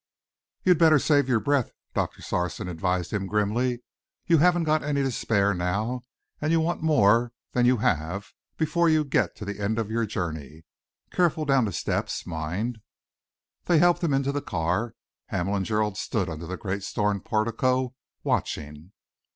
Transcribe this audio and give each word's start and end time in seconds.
"You'd 0.63 0.79
better 0.79 0.97
save 0.97 1.29
your 1.29 1.39
breath," 1.39 1.69
Doctor 1.93 2.23
Sarson 2.23 2.67
advised 2.67 3.13
him 3.13 3.27
grimly. 3.27 3.83
"You 4.25 4.39
haven't 4.39 4.67
any 4.67 5.03
to 5.03 5.11
spare 5.11 5.53
now, 5.53 6.01
and 6.41 6.51
you'll 6.51 6.63
want 6.63 6.81
more 6.81 7.33
than 7.51 7.67
you 7.67 7.77
have 7.77 8.33
before 8.57 8.89
you 8.89 9.05
get 9.05 9.35
to 9.35 9.45
the 9.45 9.59
end 9.59 9.77
of 9.77 9.91
your 9.91 10.07
journey. 10.07 10.63
Carefully 11.11 11.45
down 11.45 11.65
the 11.65 11.71
steps, 11.71 12.25
mind." 12.25 12.79
They 13.65 13.77
helped 13.77 14.03
him 14.03 14.11
into 14.15 14.31
the 14.31 14.41
car. 14.41 14.95
Hamel 15.27 15.55
and 15.55 15.65
Gerald 15.67 15.99
stood 15.99 16.29
under 16.29 16.47
the 16.47 16.57
great 16.57 16.81
stone 16.81 17.19
portico, 17.19 17.93
watching. 18.23 18.93